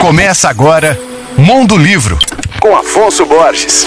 Começa 0.00 0.48
agora 0.48 0.98
Mundo 1.36 1.76
Livro, 1.76 2.18
com 2.58 2.74
Afonso 2.74 3.26
Borges. 3.26 3.86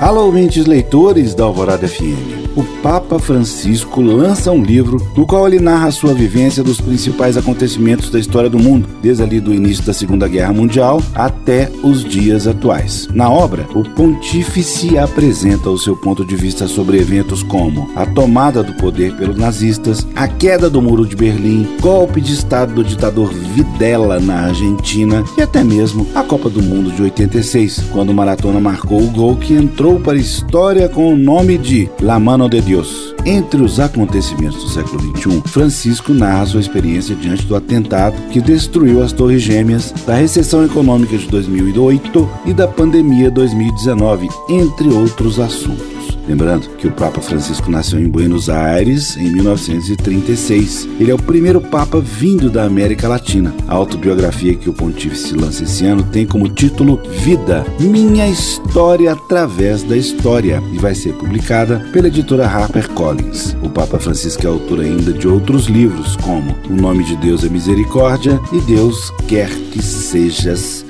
Alô, 0.00 0.24
ouvintes 0.24 0.64
leitores 0.64 1.34
da 1.34 1.44
Alvorada 1.44 1.86
FM 1.86 2.49
o 2.56 2.64
Papa 2.82 3.18
Francisco 3.18 4.00
lança 4.00 4.50
um 4.50 4.62
livro 4.62 4.98
no 5.16 5.26
qual 5.26 5.46
ele 5.46 5.60
narra 5.60 5.88
a 5.88 5.92
sua 5.92 6.12
vivência 6.12 6.62
dos 6.62 6.80
principais 6.80 7.36
acontecimentos 7.36 8.10
da 8.10 8.18
história 8.18 8.50
do 8.50 8.58
mundo, 8.58 8.88
desde 9.00 9.22
ali 9.22 9.40
do 9.40 9.54
início 9.54 9.84
da 9.84 9.92
Segunda 9.92 10.26
Guerra 10.26 10.52
Mundial 10.52 11.02
até 11.14 11.70
os 11.82 12.04
dias 12.04 12.46
atuais. 12.46 13.08
Na 13.14 13.30
obra, 13.30 13.66
o 13.74 13.82
pontífice 13.90 14.98
apresenta 14.98 15.70
o 15.70 15.78
seu 15.78 15.96
ponto 15.96 16.24
de 16.24 16.34
vista 16.36 16.66
sobre 16.66 16.98
eventos 16.98 17.42
como 17.42 17.90
a 17.94 18.04
tomada 18.06 18.62
do 18.62 18.72
poder 18.74 19.14
pelos 19.16 19.36
nazistas, 19.36 20.06
a 20.16 20.26
queda 20.26 20.68
do 20.68 20.82
Muro 20.82 21.06
de 21.06 21.16
Berlim, 21.16 21.68
golpe 21.80 22.20
de 22.20 22.32
Estado 22.32 22.74
do 22.74 22.84
ditador 22.84 23.32
Videla 23.32 24.18
na 24.18 24.46
Argentina 24.46 25.24
e 25.36 25.42
até 25.42 25.62
mesmo 25.62 26.06
a 26.14 26.22
Copa 26.22 26.48
do 26.48 26.62
Mundo 26.62 26.90
de 26.90 27.02
86, 27.02 27.84
quando 27.92 28.10
o 28.10 28.14
Maratona 28.14 28.60
marcou 28.60 29.02
o 29.02 29.10
gol 29.10 29.36
que 29.36 29.54
entrou 29.54 30.00
para 30.00 30.14
a 30.14 30.20
história 30.20 30.88
com 30.88 31.12
o 31.12 31.16
nome 31.16 31.56
de 31.58 31.88
La 32.00 32.18
Mano 32.18 32.39
mano 32.40 32.48
de 32.48 32.60
Deus. 32.62 33.14
Entre 33.26 33.62
os 33.62 33.78
acontecimentos 33.78 34.62
do 34.62 34.70
século 34.70 35.02
XXI, 35.14 35.42
Francisco 35.46 36.14
narra 36.14 36.46
sua 36.46 36.60
experiência 36.60 37.14
diante 37.14 37.44
do 37.44 37.54
atentado 37.54 38.16
que 38.30 38.40
destruiu 38.40 39.02
as 39.02 39.12
Torres 39.12 39.42
Gêmeas, 39.42 39.92
da 40.06 40.14
recessão 40.14 40.64
econômica 40.64 41.18
de 41.18 41.28
2008 41.28 42.30
e 42.46 42.54
da 42.54 42.66
pandemia 42.66 43.30
2019, 43.30 44.28
entre 44.48 44.88
outros 44.88 45.38
assuntos. 45.38 45.99
Lembrando 46.30 46.68
que 46.76 46.86
o 46.86 46.92
Papa 46.92 47.20
Francisco 47.20 47.68
nasceu 47.72 47.98
em 47.98 48.08
Buenos 48.08 48.48
Aires 48.48 49.16
em 49.16 49.32
1936. 49.32 50.88
Ele 51.00 51.10
é 51.10 51.14
o 51.14 51.20
primeiro 51.20 51.60
Papa 51.60 51.98
vindo 51.98 52.48
da 52.48 52.62
América 52.62 53.08
Latina. 53.08 53.52
A 53.66 53.74
autobiografia 53.74 54.54
que 54.54 54.70
o 54.70 54.72
Pontífice 54.72 55.34
lança 55.34 55.64
esse 55.64 55.84
ano 55.84 56.04
tem 56.04 56.24
como 56.24 56.48
título 56.48 57.02
Vida, 57.18 57.66
Minha 57.80 58.28
História 58.28 59.10
através 59.10 59.82
da 59.82 59.96
História 59.96 60.62
e 60.72 60.78
vai 60.78 60.94
ser 60.94 61.14
publicada 61.14 61.84
pela 61.92 62.06
editora 62.06 62.46
HarperCollins. 62.46 63.56
O 63.60 63.68
Papa 63.68 63.98
Francisco 63.98 64.46
é 64.46 64.50
autor 64.50 64.82
ainda 64.82 65.12
de 65.12 65.26
outros 65.26 65.66
livros, 65.66 66.14
como 66.18 66.54
O 66.70 66.80
Nome 66.80 67.02
de 67.02 67.16
Deus 67.16 67.42
é 67.42 67.48
Misericórdia 67.48 68.40
e 68.52 68.60
Deus 68.60 69.10
Quer 69.26 69.50
que 69.72 69.82
Sejas 69.82 70.89